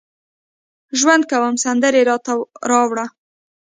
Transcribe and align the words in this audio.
ژوند 0.99 1.23
کوم 1.31 1.55
سندرې 1.63 2.01
راته 2.09 2.33
راوړه 2.69 3.05